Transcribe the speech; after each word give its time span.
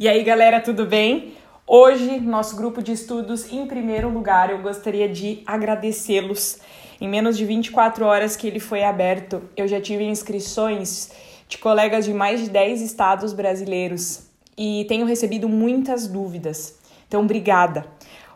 E 0.00 0.08
aí, 0.08 0.24
galera, 0.24 0.62
tudo 0.62 0.86
bem? 0.86 1.34
Hoje, 1.66 2.20
nosso 2.20 2.56
grupo 2.56 2.82
de 2.82 2.90
estudos, 2.90 3.52
em 3.52 3.66
primeiro 3.66 4.08
lugar, 4.08 4.48
eu 4.48 4.62
gostaria 4.62 5.06
de 5.06 5.42
agradecê-los. 5.44 6.58
Em 6.98 7.06
menos 7.06 7.36
de 7.36 7.44
24 7.44 8.06
horas 8.06 8.34
que 8.34 8.46
ele 8.46 8.58
foi 8.58 8.82
aberto, 8.82 9.42
eu 9.54 9.68
já 9.68 9.78
tive 9.78 10.02
inscrições 10.04 11.10
de 11.46 11.58
colegas 11.58 12.06
de 12.06 12.14
mais 12.14 12.40
de 12.40 12.48
10 12.48 12.80
estados 12.80 13.34
brasileiros 13.34 14.22
e 14.56 14.86
tenho 14.88 15.04
recebido 15.04 15.50
muitas 15.50 16.06
dúvidas. 16.06 16.78
Então, 17.06 17.20
obrigada. 17.20 17.84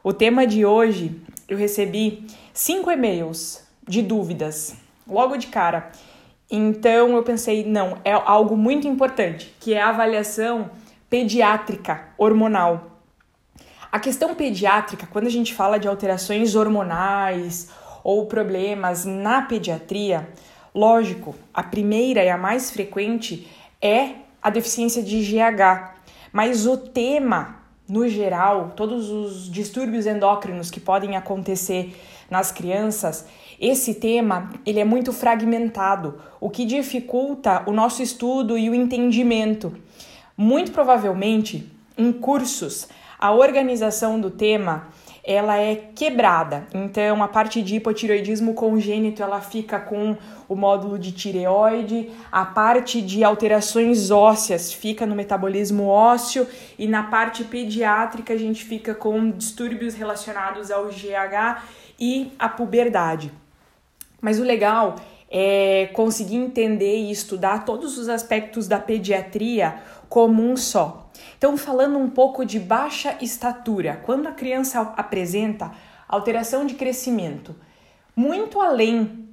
O 0.03 0.13
tema 0.13 0.47
de 0.47 0.67
hoje, 0.67 1.19
eu 1.49 1.57
recebi 1.57 2.27
cinco 2.53 2.91
e-mails 2.91 3.67
de 3.89 4.03
dúvidas, 4.03 4.75
logo 5.09 5.39
de 5.39 5.47
cara. 5.47 5.91
Então, 6.51 7.17
eu 7.17 7.23
pensei, 7.23 7.65
não, 7.65 7.97
é 8.05 8.13
algo 8.13 8.55
muito 8.55 8.87
importante, 8.87 9.55
que 9.59 9.73
é 9.73 9.81
a 9.81 9.89
avaliação 9.89 10.69
pediátrica 11.15 12.09
hormonal. 12.19 12.99
A 13.93 14.01
questão 14.01 14.35
pediátrica, 14.35 15.07
quando 15.07 15.29
a 15.29 15.31
gente 15.31 15.55
fala 15.55 15.79
de 15.79 15.87
alterações 15.87 16.57
hormonais 16.57 17.69
ou 18.03 18.27
problemas 18.27 19.05
na 19.05 19.43
pediatria, 19.43 20.29
lógico, 20.75 21.37
a 21.55 21.63
primeira 21.63 22.25
e 22.25 22.29
a 22.29 22.37
mais 22.37 22.73
frequente 22.73 23.49
é 23.81 24.09
a 24.43 24.51
deficiência 24.51 25.05
de 25.05 25.23
GH, 25.23 25.95
mas 26.33 26.67
o 26.67 26.77
tema 26.77 27.61
no 27.89 28.09
geral, 28.09 28.73
todos 28.75 29.09
os 29.09 29.49
distúrbios 29.49 30.07
endócrinos 30.07 30.69
que 30.69 30.81
podem 30.81 31.17
acontecer 31.17 31.95
nas 32.29 32.51
crianças, 32.51 33.25
esse 33.61 33.95
tema 33.95 34.51
ele 34.67 34.81
é 34.81 34.85
muito 34.85 35.13
fragmentado, 35.13 36.19
o 36.41 36.51
que 36.51 36.65
dificulta 36.65 37.63
o 37.69 37.73
nosso 37.73 38.03
estudo 38.03 38.59
e 38.59 38.69
o 38.69 38.75
entendimento. 38.75 39.73
Muito 40.37 40.73
provavelmente, 40.73 41.71
em 41.97 42.13
cursos, 42.13 42.89
a 43.19 43.33
organização 43.33 44.21
do 44.21 44.31
tema 44.31 44.89
ela 45.27 45.57
é 45.57 45.75
quebrada. 45.95 46.67
Então, 46.75 47.23
a 47.23 47.29
parte 47.29 47.63
de 47.63 47.77
hipotireoidismo 47.77 48.53
congênito 48.53 49.23
ela 49.23 49.41
fica 49.41 49.81
com 49.81 50.17
o 50.47 50.55
módulo 50.55 50.99
de 50.99 51.13
tireoide, 51.13 52.11
a 52.31 52.45
parte 52.45 53.01
de 53.01 53.25
alterações 53.25 54.11
ósseas 54.11 54.71
fica 54.71 55.07
no 55.07 55.15
metabolismo 55.15 55.87
ósseo 55.87 56.47
e 56.79 56.87
na 56.87 57.05
parte 57.05 57.43
pediátrica 57.43 58.35
a 58.35 58.37
gente 58.37 58.63
fica 58.63 58.95
com 58.95 59.31
distúrbios 59.31 59.95
relacionados 59.95 60.71
ao 60.71 60.87
GH 60.89 61.63
e 61.99 62.33
a 62.39 62.49
puberdade. 62.49 63.33
Mas 64.21 64.39
o 64.39 64.43
legal 64.43 64.97
é 65.37 65.91
conseguir 65.93 66.37
entender 66.37 66.97
e 66.97 67.11
estudar 67.11 67.65
todos 67.65 67.99
os 67.99 68.09
aspectos 68.09 68.69
da 68.69 68.79
pediatria 68.79 69.83
como 70.09 70.41
um 70.41 70.57
só. 70.57 71.11
Então, 71.37 71.57
falando 71.57 71.99
um 71.99 72.09
pouco 72.09 72.45
de 72.45 72.61
baixa 72.61 73.19
estatura, 73.21 74.01
quando 74.05 74.29
a 74.29 74.33
criança 74.33 74.81
apresenta 74.97 75.73
alteração 76.07 76.65
de 76.65 76.75
crescimento, 76.75 77.57
muito 78.15 78.61
além 78.61 79.25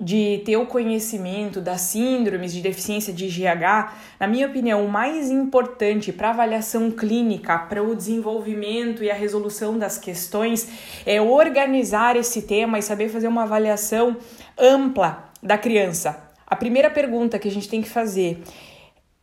de 0.00 0.42
ter 0.46 0.56
o 0.56 0.66
conhecimento 0.66 1.60
das 1.60 1.82
síndromes 1.82 2.52
de 2.52 2.62
deficiência 2.62 3.12
de 3.12 3.28
GH, 3.28 3.92
na 4.18 4.26
minha 4.26 4.46
opinião, 4.46 4.84
o 4.84 4.90
mais 4.90 5.30
importante 5.30 6.10
para 6.10 6.30
avaliação 6.30 6.90
clínica, 6.90 7.58
para 7.58 7.82
o 7.82 7.94
desenvolvimento 7.94 9.04
e 9.04 9.10
a 9.10 9.14
resolução 9.14 9.78
das 9.78 9.98
questões 9.98 10.68
é 11.04 11.20
organizar 11.20 12.16
esse 12.16 12.42
tema 12.42 12.78
e 12.78 12.82
saber 12.82 13.10
fazer 13.10 13.28
uma 13.28 13.42
avaliação 13.42 14.16
ampla 14.58 15.33
da 15.44 15.58
criança. 15.58 16.32
A 16.46 16.56
primeira 16.56 16.88
pergunta 16.88 17.38
que 17.38 17.46
a 17.46 17.50
gente 17.50 17.68
tem 17.68 17.82
que 17.82 17.88
fazer 17.88 18.42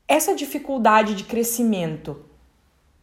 essa 0.08 0.36
dificuldade 0.36 1.16
de 1.16 1.23
crescimento, 1.23 2.23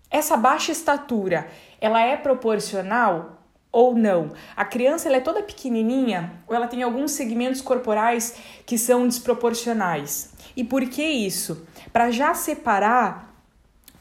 essa 0.09 0.37
baixa 0.37 0.71
estatura, 0.71 1.49
ela 1.81 2.01
é 2.01 2.17
proporcional 2.17 3.43
ou 3.73 3.95
não? 3.95 4.33
A 4.57 4.65
criança 4.65 5.09
ela 5.09 5.17
é 5.17 5.21
toda 5.21 5.43
pequenininha 5.43 6.43
ou 6.47 6.55
ela 6.55 6.69
tem 6.69 6.83
alguns 6.83 7.11
segmentos 7.11 7.61
corporais 7.61 8.37
que 8.65 8.79
são 8.79 9.07
desproporcionais? 9.09 10.33
E 10.57 10.63
por 10.63 10.89
que 10.89 11.03
isso? 11.03 11.67
Para 11.93 12.11
já 12.11 12.35
separar 12.35 13.35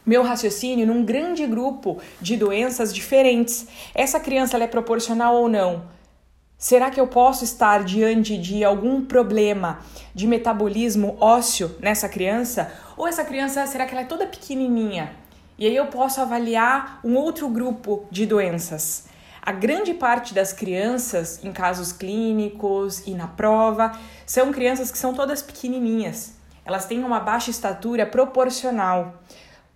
meu 0.06 0.24
raciocínio 0.24 0.88
num 0.88 1.04
grande 1.04 1.46
grupo 1.46 2.00
de 2.22 2.38
doenças 2.38 2.94
diferentes. 2.94 3.68
Essa 3.94 4.22
criança 4.22 4.56
ela 4.56 4.64
é 4.64 4.68
proporcional 4.68 5.36
ou 5.36 5.50
não? 5.50 5.97
Será 6.60 6.90
que 6.90 7.00
eu 7.00 7.06
posso 7.06 7.44
estar 7.44 7.84
diante 7.84 8.36
de 8.36 8.64
algum 8.64 9.06
problema 9.06 9.78
de 10.16 10.26
metabolismo 10.26 11.16
ósseo 11.20 11.76
nessa 11.80 12.10
criança? 12.10 12.74
Ou 12.98 13.08
essa 13.08 13.24
criança, 13.24 13.68
será 13.68 13.86
que 13.86 13.92
ela 13.92 14.02
é 14.02 14.06
toda 14.06 14.26
pequenininha? 14.26 15.16
E 15.56 15.68
aí 15.68 15.76
eu 15.76 15.86
posso 15.86 16.20
avaliar 16.20 17.00
um 17.04 17.16
outro 17.16 17.48
grupo 17.48 18.08
de 18.10 18.26
doenças. 18.26 19.06
A 19.40 19.52
grande 19.52 19.94
parte 19.94 20.34
das 20.34 20.52
crianças, 20.52 21.40
em 21.44 21.54
casos 21.54 21.92
clínicos 21.92 23.06
e 23.06 23.12
na 23.12 23.28
prova, 23.28 23.92
são 24.26 24.52
crianças 24.52 24.92
que 24.92 24.98
são 24.98 25.14
todas 25.14 25.44
pequenininhas. 25.44 26.34
Elas 26.66 26.88
têm 26.88 27.04
uma 27.04 27.20
baixa 27.20 27.52
estatura 27.52 28.04
proporcional. 28.04 29.22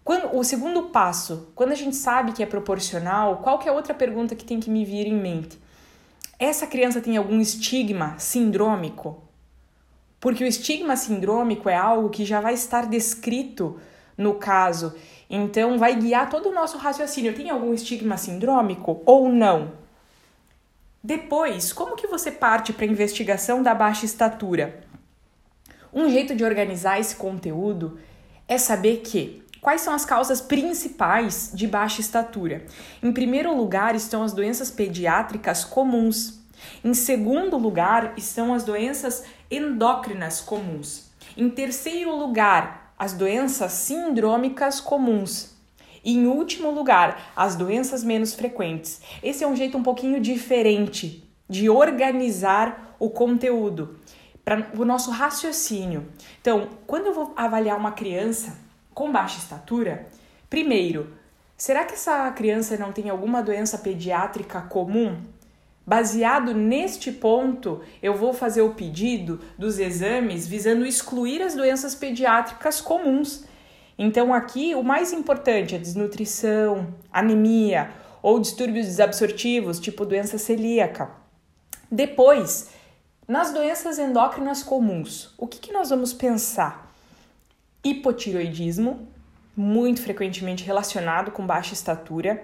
Quando, 0.04 0.36
o 0.36 0.44
segundo 0.44 0.90
passo, 0.90 1.52
quando 1.54 1.74
a 1.74 1.76
gente 1.76 1.96
sabe 1.96 2.32
que 2.32 2.42
é 2.42 2.46
proporcional, 2.48 3.38
qual 3.38 3.60
que 3.60 3.70
é 3.70 3.72
outra 3.72 3.94
pergunta 3.94 4.36
que 4.36 4.44
tem 4.44 4.60
que 4.60 4.72
me 4.72 4.84
vir 4.84 5.06
em 5.06 5.14
mente? 5.14 5.62
Essa 6.42 6.66
criança 6.66 7.00
tem 7.00 7.18
algum 7.18 7.40
estigma 7.40 8.18
sindrômico? 8.18 9.22
Porque 10.20 10.44
o 10.44 10.48
estigma 10.48 10.96
sindrômico 10.96 11.70
é 11.70 11.76
algo 11.76 12.10
que 12.10 12.26
já 12.26 12.42
vai 12.42 12.56
estar 12.56 12.88
descrito 12.88 13.80
no 14.18 14.34
caso, 14.34 14.96
então 15.30 15.78
vai 15.78 15.96
guiar 15.96 16.32
todo 16.32 16.50
o 16.50 16.52
nosso 16.52 16.80
raciocínio. 16.80 17.36
Tem 17.36 17.52
algum 17.52 17.76
estigma 17.76 18.18
sindrômico 18.18 19.04
ou 19.06 19.30
não? 19.30 19.74
Depois, 21.04 21.72
como 21.72 21.96
que 21.96 22.08
você 22.08 22.32
parte 22.32 22.74
para 22.74 22.86
a 22.86 22.90
investigação 22.90 23.62
da 23.62 23.76
baixa 23.76 24.06
estatura? 24.06 24.84
Um 25.94 26.10
jeito 26.10 26.34
de 26.34 26.44
organizar 26.44 27.00
esse 27.00 27.16
conteúdo 27.16 28.00
é 28.48 28.58
saber 28.58 29.02
que 29.02 29.41
Quais 29.62 29.82
são 29.82 29.94
as 29.94 30.04
causas 30.04 30.42
principais 30.42 31.52
de 31.54 31.68
baixa 31.68 32.02
estatura? 32.02 32.66
Em 33.02 33.12
primeiro 33.12 33.56
lugar 33.56 33.94
estão 33.94 34.24
as 34.24 34.34
doenças 34.34 34.72
pediátricas 34.72 35.64
comuns. 35.64 36.42
Em 36.84 36.96
segundo 36.96 37.60
lugar 37.60 38.14
estão 38.18 38.56
as 38.56 38.64
doenças 38.64 39.24
endócrinas 39.52 40.42
comuns. 40.42 41.12
Em 41.38 41.48
terceiro 41.48 42.16
lugar, 42.16 42.92
as 42.98 43.14
doenças 43.14 43.72
sindrômicas 43.74 44.82
comuns. 44.82 45.56
E 46.04 46.16
em 46.16 46.26
último 46.26 46.72
lugar, 46.72 47.32
as 47.36 47.56
doenças 47.56 48.04
menos 48.04 48.34
frequentes. 48.34 49.00
Esse 49.22 49.44
é 49.44 49.48
um 49.48 49.56
jeito 49.56 49.78
um 49.78 49.84
pouquinho 49.84 50.20
diferente 50.20 51.24
de 51.48 51.70
organizar 51.70 52.96
o 52.98 53.12
conteúdo 53.12 54.00
para 54.44 54.72
o 54.76 54.84
nosso 54.84 55.12
raciocínio. 55.12 56.08
Então, 56.42 56.68
quando 56.88 57.06
eu 57.06 57.14
vou 57.14 57.32
avaliar 57.36 57.78
uma 57.78 57.92
criança, 57.92 58.71
com 58.94 59.12
baixa 59.12 59.38
estatura, 59.38 60.08
primeiro, 60.50 61.14
será 61.58 61.86
que 61.86 61.94
essa 61.94 62.30
criança 62.32 62.78
não 62.78 62.92
tem 62.92 63.10
alguma 63.10 63.42
doença 63.42 63.78
pediátrica 63.78 64.62
comum? 64.62 65.22
Baseado 65.86 66.54
neste 66.54 67.12
ponto, 67.12 67.82
eu 68.02 68.14
vou 68.16 68.34
fazer 68.34 68.62
o 68.62 68.74
pedido 68.76 69.40
dos 69.58 69.80
exames 69.80 70.48
visando 70.48 70.86
excluir 70.86 71.42
as 71.42 71.56
doenças 71.56 71.96
pediátricas 71.96 72.80
comuns. 72.80 73.46
Então, 73.98 74.34
aqui 74.34 74.76
o 74.76 74.84
mais 74.84 75.12
importante 75.12 75.76
é 75.76 75.80
desnutrição, 75.80 76.94
anemia 77.12 77.92
ou 78.22 78.40
distúrbios 78.40 78.86
desabsortivos, 78.86 79.80
tipo 79.80 80.06
doença 80.06 80.38
celíaca. 80.38 81.10
Depois, 81.92 82.70
nas 83.28 83.52
doenças 83.52 83.98
endócrinas 83.98 84.62
comuns, 84.62 85.34
o 85.38 85.48
que, 85.48 85.60
que 85.60 85.74
nós 85.74 85.90
vamos 85.90 86.14
pensar? 86.14 86.91
Hipotiroidismo, 87.84 89.08
muito 89.56 90.02
frequentemente 90.02 90.64
relacionado 90.64 91.32
com 91.32 91.46
baixa 91.46 91.74
estatura, 91.74 92.44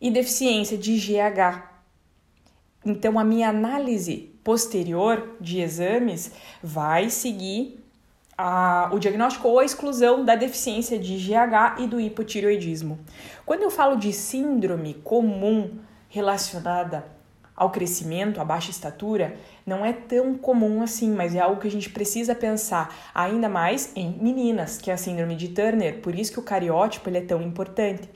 e 0.00 0.10
deficiência 0.10 0.76
de 0.76 0.98
GH. 0.98 1.62
Então, 2.84 3.18
a 3.18 3.24
minha 3.24 3.48
análise 3.48 4.34
posterior 4.44 5.36
de 5.40 5.60
exames 5.60 6.32
vai 6.62 7.08
seguir 7.08 7.82
a, 8.36 8.90
o 8.92 8.98
diagnóstico 8.98 9.48
ou 9.48 9.58
a 9.58 9.64
exclusão 9.64 10.24
da 10.24 10.36
deficiência 10.36 10.98
de 10.98 11.16
GH 11.16 11.80
e 11.80 11.86
do 11.86 11.98
hipotiroidismo. 11.98 12.98
Quando 13.46 13.62
eu 13.62 13.70
falo 13.70 13.96
de 13.96 14.12
síndrome 14.12 14.94
comum 14.94 15.78
relacionada 16.08 17.06
ao 17.56 17.70
crescimento, 17.70 18.40
à 18.40 18.44
baixa 18.44 18.70
estatura, 18.70 19.36
não 19.64 19.84
é 19.84 19.92
tão 19.92 20.34
comum 20.34 20.82
assim, 20.82 21.10
mas 21.10 21.34
é 21.34 21.40
algo 21.40 21.60
que 21.60 21.68
a 21.68 21.70
gente 21.70 21.90
precisa 21.90 22.34
pensar 22.34 22.94
ainda 23.14 23.48
mais 23.48 23.92
em 23.94 24.18
meninas, 24.20 24.78
que 24.78 24.90
é 24.90 24.94
a 24.94 24.96
síndrome 24.96 25.36
de 25.36 25.48
Turner, 25.48 26.00
por 26.00 26.14
isso 26.14 26.32
que 26.32 26.40
o 26.40 26.42
cariótipo 26.42 27.08
ele 27.08 27.18
é 27.18 27.22
tão 27.22 27.40
importante. 27.40 28.08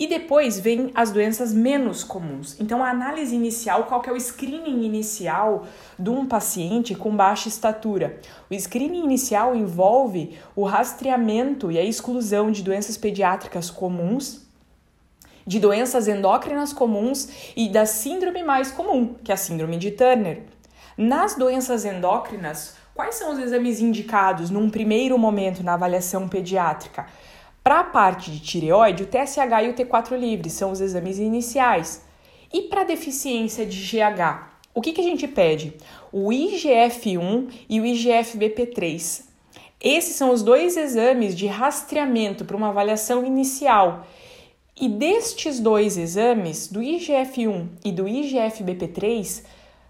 E 0.00 0.06
depois 0.06 0.60
vem 0.60 0.92
as 0.94 1.10
doenças 1.10 1.52
menos 1.52 2.04
comuns. 2.04 2.56
Então, 2.60 2.84
a 2.84 2.90
análise 2.90 3.34
inicial, 3.34 3.82
qual 3.84 4.00
que 4.00 4.08
é 4.08 4.12
o 4.12 4.20
screening 4.20 4.84
inicial 4.84 5.66
de 5.98 6.08
um 6.08 6.24
paciente 6.24 6.94
com 6.94 7.16
baixa 7.16 7.48
estatura? 7.48 8.20
O 8.48 8.54
screening 8.54 9.02
inicial 9.02 9.56
envolve 9.56 10.38
o 10.54 10.62
rastreamento 10.62 11.72
e 11.72 11.78
a 11.78 11.82
exclusão 11.82 12.52
de 12.52 12.62
doenças 12.62 12.96
pediátricas 12.96 13.70
comuns, 13.70 14.47
de 15.48 15.58
doenças 15.58 16.06
endócrinas 16.06 16.74
comuns 16.74 17.26
e 17.56 17.70
da 17.70 17.86
síndrome 17.86 18.42
mais 18.42 18.70
comum, 18.70 19.14
que 19.24 19.32
é 19.32 19.34
a 19.34 19.38
síndrome 19.38 19.78
de 19.78 19.92
Turner. 19.92 20.42
Nas 20.94 21.36
doenças 21.36 21.86
endócrinas, 21.86 22.76
quais 22.94 23.14
são 23.14 23.32
os 23.32 23.38
exames 23.38 23.80
indicados 23.80 24.50
num 24.50 24.68
primeiro 24.68 25.16
momento 25.16 25.62
na 25.62 25.72
avaliação 25.72 26.28
pediátrica? 26.28 27.06
Para 27.64 27.80
a 27.80 27.84
parte 27.84 28.30
de 28.30 28.40
tireoide, 28.40 29.04
o 29.04 29.06
TSH 29.06 29.64
e 29.64 29.68
o 29.70 29.74
T4 29.74 30.18
livre 30.18 30.50
são 30.50 30.70
os 30.70 30.82
exames 30.82 31.18
iniciais. 31.18 32.02
E 32.52 32.62
para 32.62 32.84
deficiência 32.84 33.64
de 33.64 33.80
GH, 33.80 34.50
o 34.74 34.82
que, 34.82 34.92
que 34.92 35.00
a 35.00 35.04
gente 35.04 35.26
pede? 35.26 35.72
O 36.12 36.28
IGF-1 36.28 37.50
e 37.70 37.80
o 37.80 37.84
IGF-BP3. 37.84 39.22
Esses 39.80 40.14
são 40.14 40.30
os 40.30 40.42
dois 40.42 40.76
exames 40.76 41.34
de 41.34 41.46
rastreamento 41.46 42.44
para 42.44 42.56
uma 42.56 42.68
avaliação 42.68 43.24
inicial. 43.24 44.06
E 44.80 44.88
destes 44.88 45.58
dois 45.58 45.98
exames, 45.98 46.68
do 46.68 46.80
IGF-1 46.80 47.66
e 47.84 47.90
do 47.90 48.04
IGF-BP3, 48.04 49.44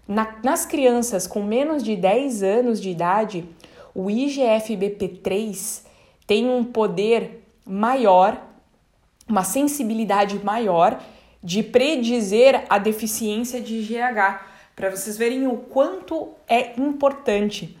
na, 0.07 0.37
nas 0.43 0.65
crianças 0.65 1.27
com 1.27 1.43
menos 1.43 1.83
de 1.83 1.95
10 1.95 2.41
anos 2.41 2.81
de 2.81 2.89
idade, 2.89 3.45
o 3.93 4.05
IGF-BP3 4.05 5.83
tem 6.25 6.49
um 6.49 6.63
poder 6.63 7.43
maior, 7.63 8.41
uma 9.27 9.43
sensibilidade 9.43 10.43
maior 10.43 10.99
de 11.43 11.61
predizer 11.61 12.65
a 12.67 12.79
deficiência 12.79 13.61
de 13.61 13.83
GH, 13.83 14.41
para 14.75 14.89
vocês 14.89 15.15
verem 15.17 15.45
o 15.45 15.57
quanto 15.57 16.29
é 16.47 16.79
importante. 16.81 17.78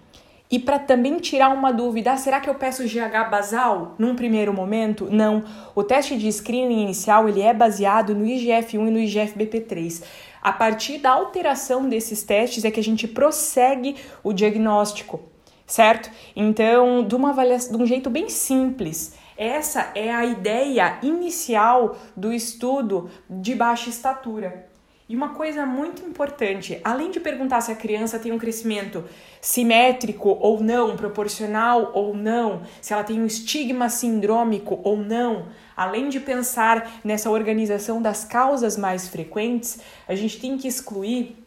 E 0.51 0.57
para 0.57 0.79
também 0.79 1.17
tirar 1.17 1.49
uma 1.49 1.71
dúvida, 1.71 2.13
ah, 2.13 2.17
será 2.17 2.39
que 2.39 2.49
eu 2.49 2.55
peço 2.55 2.87
GH 2.87 3.29
basal 3.29 3.93
num 3.99 4.15
primeiro 4.15 4.51
momento? 4.51 5.07
Não. 5.11 5.43
O 5.75 5.83
teste 5.83 6.17
de 6.17 6.27
screening 6.31 6.81
inicial 6.81 7.29
ele 7.29 7.41
é 7.41 7.53
baseado 7.53 8.15
no 8.15 8.25
IGF-1 8.25 8.87
e 8.87 8.91
no 8.91 8.97
IGF-BP3. 8.97 10.03
A 10.41 10.51
partir 10.51 10.97
da 10.97 11.11
alteração 11.11 11.87
desses 11.87 12.23
testes 12.23 12.65
é 12.65 12.71
que 12.71 12.79
a 12.79 12.83
gente 12.83 13.07
prossegue 13.07 13.95
o 14.23 14.33
diagnóstico, 14.33 15.21
certo? 15.67 16.09
Então, 16.35 17.03
de 17.03 17.13
uma 17.13 17.29
avaliação, 17.29 17.77
de 17.77 17.83
um 17.83 17.85
jeito 17.85 18.09
bem 18.09 18.27
simples, 18.27 19.13
essa 19.37 19.91
é 19.93 20.11
a 20.11 20.25
ideia 20.25 20.97
inicial 21.03 21.95
do 22.17 22.33
estudo 22.33 23.07
de 23.29 23.53
baixa 23.53 23.89
estatura. 23.89 24.68
E 25.09 25.15
uma 25.15 25.29
coisa 25.29 25.65
muito 25.65 26.03
importante, 26.03 26.79
além 26.83 27.09
de 27.09 27.19
perguntar 27.19 27.61
se 27.61 27.71
a 27.71 27.75
criança 27.75 28.19
tem 28.19 28.31
um 28.31 28.37
crescimento 28.37 29.03
simétrico 29.41 30.37
ou 30.39 30.61
não, 30.61 30.95
proporcional 30.95 31.89
ou 31.95 32.15
não, 32.15 32.61
se 32.79 32.93
ela 32.93 33.03
tem 33.03 33.19
um 33.19 33.25
estigma 33.25 33.89
sindrômico 33.89 34.79
ou 34.83 34.97
não, 34.97 35.47
além 35.75 36.09
de 36.09 36.19
pensar 36.19 36.91
nessa 37.03 37.31
organização 37.31 37.99
das 37.99 38.23
causas 38.23 38.77
mais 38.77 39.07
frequentes, 39.07 39.79
a 40.07 40.13
gente 40.13 40.39
tem 40.39 40.59
que 40.59 40.67
excluir 40.67 41.43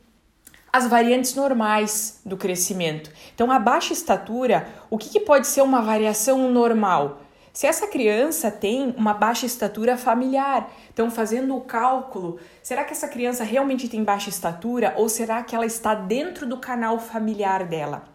as 0.72 0.88
variantes 0.88 1.36
normais 1.36 2.20
do 2.26 2.36
crescimento. 2.36 3.12
Então, 3.32 3.48
a 3.48 3.60
baixa 3.60 3.92
estatura, 3.92 4.66
o 4.90 4.98
que, 4.98 5.08
que 5.08 5.20
pode 5.20 5.46
ser 5.46 5.62
uma 5.62 5.80
variação 5.80 6.50
normal? 6.50 7.20
Se 7.52 7.66
essa 7.66 7.86
criança 7.86 8.50
tem 8.50 8.94
uma 8.96 9.12
baixa 9.12 9.44
estatura 9.44 9.98
familiar, 9.98 10.72
então 10.90 11.10
fazendo 11.10 11.54
o 11.54 11.60
cálculo, 11.60 12.38
será 12.62 12.82
que 12.82 12.92
essa 12.92 13.06
criança 13.06 13.44
realmente 13.44 13.90
tem 13.90 14.02
baixa 14.02 14.30
estatura 14.30 14.94
ou 14.96 15.06
será 15.06 15.42
que 15.42 15.54
ela 15.54 15.66
está 15.66 15.94
dentro 15.94 16.46
do 16.46 16.56
canal 16.56 16.98
familiar 16.98 17.66
dela? 17.66 18.11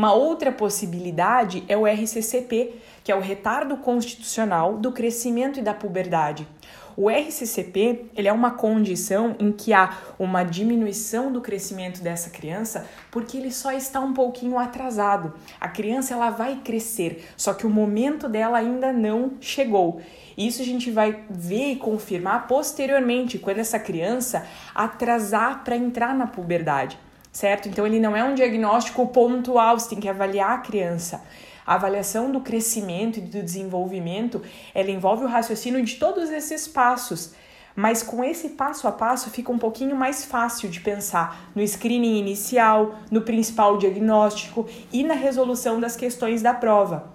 Uma 0.00 0.14
outra 0.14 0.50
possibilidade 0.50 1.62
é 1.68 1.76
o 1.76 1.86
RCCP, 1.86 2.72
que 3.04 3.12
é 3.12 3.14
o 3.14 3.20
retardo 3.20 3.76
constitucional 3.76 4.78
do 4.78 4.92
crescimento 4.92 5.58
e 5.58 5.62
da 5.62 5.74
puberdade. 5.74 6.48
O 6.96 7.10
RCCP 7.10 8.06
ele 8.16 8.26
é 8.26 8.32
uma 8.32 8.52
condição 8.52 9.36
em 9.38 9.52
que 9.52 9.74
há 9.74 9.98
uma 10.18 10.42
diminuição 10.42 11.30
do 11.30 11.42
crescimento 11.42 12.00
dessa 12.00 12.30
criança 12.30 12.86
porque 13.10 13.36
ele 13.36 13.52
só 13.52 13.72
está 13.72 14.00
um 14.00 14.14
pouquinho 14.14 14.58
atrasado. 14.58 15.34
A 15.60 15.68
criança 15.68 16.14
ela 16.14 16.30
vai 16.30 16.62
crescer, 16.64 17.28
só 17.36 17.52
que 17.52 17.66
o 17.66 17.70
momento 17.70 18.26
dela 18.26 18.56
ainda 18.56 18.94
não 18.94 19.32
chegou. 19.38 20.00
Isso 20.34 20.62
a 20.62 20.64
gente 20.64 20.90
vai 20.90 21.24
ver 21.28 21.72
e 21.72 21.76
confirmar 21.76 22.46
posteriormente, 22.46 23.38
quando 23.38 23.58
essa 23.58 23.78
criança 23.78 24.46
atrasar 24.74 25.62
para 25.62 25.76
entrar 25.76 26.14
na 26.14 26.26
puberdade, 26.26 26.98
certo? 27.32 27.68
Então 27.68 27.86
ele 27.86 28.00
não 28.00 28.16
é 28.16 28.24
um 28.24 28.34
diagnóstico 28.34 29.06
pontual, 29.08 29.78
você 29.78 29.90
tem 29.90 30.00
que 30.00 30.08
avaliar 30.08 30.52
a 30.52 30.58
criança. 30.58 31.22
A 31.66 31.74
avaliação 31.74 32.32
do 32.32 32.40
crescimento 32.40 33.18
e 33.18 33.22
do 33.22 33.42
desenvolvimento, 33.42 34.42
ela 34.74 34.90
envolve 34.90 35.24
o 35.24 35.28
raciocínio 35.28 35.84
de 35.84 35.96
todos 35.96 36.30
esses 36.30 36.66
passos. 36.66 37.32
Mas 37.76 38.02
com 38.02 38.24
esse 38.24 38.50
passo 38.50 38.88
a 38.88 38.92
passo 38.92 39.30
fica 39.30 39.52
um 39.52 39.58
pouquinho 39.58 39.94
mais 39.94 40.24
fácil 40.24 40.68
de 40.68 40.80
pensar 40.80 41.50
no 41.54 41.62
screening 41.66 42.18
inicial, 42.18 42.96
no 43.10 43.22
principal 43.22 43.78
diagnóstico 43.78 44.68
e 44.92 45.04
na 45.04 45.14
resolução 45.14 45.78
das 45.78 45.96
questões 45.96 46.42
da 46.42 46.52
prova. 46.52 47.12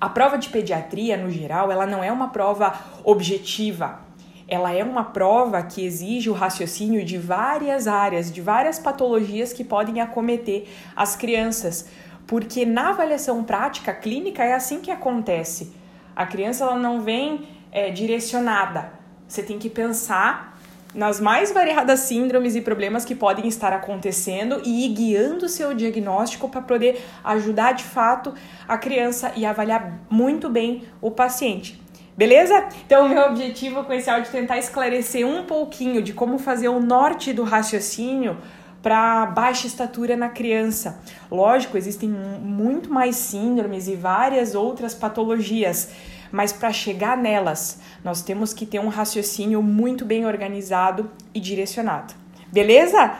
A 0.00 0.08
prova 0.08 0.36
de 0.38 0.48
pediatria, 0.48 1.16
no 1.16 1.30
geral, 1.30 1.70
ela 1.70 1.86
não 1.86 2.02
é 2.02 2.10
uma 2.10 2.28
prova 2.28 2.74
objetiva. 3.04 4.00
Ela 4.52 4.70
é 4.74 4.84
uma 4.84 5.02
prova 5.02 5.62
que 5.62 5.82
exige 5.82 6.28
o 6.28 6.34
raciocínio 6.34 7.02
de 7.06 7.16
várias 7.16 7.88
áreas, 7.88 8.30
de 8.30 8.42
várias 8.42 8.78
patologias 8.78 9.50
que 9.50 9.64
podem 9.64 9.98
acometer 10.02 10.68
as 10.94 11.16
crianças, 11.16 11.88
porque 12.26 12.66
na 12.66 12.90
avaliação 12.90 13.42
prática 13.44 13.94
clínica 13.94 14.44
é 14.44 14.52
assim 14.52 14.82
que 14.82 14.90
acontece. 14.90 15.72
A 16.14 16.26
criança 16.26 16.64
ela 16.64 16.76
não 16.76 17.00
vem 17.00 17.48
é, 17.72 17.88
direcionada. 17.88 18.92
Você 19.26 19.42
tem 19.42 19.58
que 19.58 19.70
pensar 19.70 20.60
nas 20.94 21.18
mais 21.18 21.50
variadas 21.50 22.00
síndromes 22.00 22.54
e 22.54 22.60
problemas 22.60 23.06
que 23.06 23.14
podem 23.14 23.48
estar 23.48 23.72
acontecendo 23.72 24.60
e 24.66 24.84
ir 24.84 24.90
guiando 24.90 25.48
seu 25.48 25.72
diagnóstico 25.72 26.50
para 26.50 26.60
poder 26.60 27.02
ajudar 27.24 27.72
de 27.72 27.84
fato 27.84 28.34
a 28.68 28.76
criança 28.76 29.32
e 29.34 29.46
avaliar 29.46 30.02
muito 30.10 30.50
bem 30.50 30.82
o 31.00 31.10
paciente. 31.10 31.81
Beleza? 32.22 32.68
Então, 32.86 33.08
meu 33.08 33.20
objetivo 33.24 33.82
com 33.82 33.92
esse 33.92 34.08
áudio 34.08 34.28
é 34.28 34.30
tentar 34.30 34.56
esclarecer 34.56 35.26
um 35.26 35.42
pouquinho 35.42 36.00
de 36.00 36.12
como 36.12 36.38
fazer 36.38 36.68
o 36.68 36.78
norte 36.78 37.32
do 37.32 37.42
raciocínio 37.42 38.38
para 38.80 39.26
baixa 39.26 39.66
estatura 39.66 40.16
na 40.16 40.28
criança. 40.28 41.00
Lógico, 41.28 41.76
existem 41.76 42.08
muito 42.08 42.92
mais 42.92 43.16
síndromes 43.16 43.88
e 43.88 43.96
várias 43.96 44.54
outras 44.54 44.94
patologias, 44.94 45.90
mas 46.30 46.52
para 46.52 46.72
chegar 46.72 47.16
nelas, 47.16 47.80
nós 48.04 48.22
temos 48.22 48.54
que 48.54 48.66
ter 48.66 48.78
um 48.78 48.88
raciocínio 48.88 49.60
muito 49.60 50.04
bem 50.04 50.24
organizado 50.24 51.10
e 51.34 51.40
direcionado. 51.40 52.14
Beleza? 52.52 53.16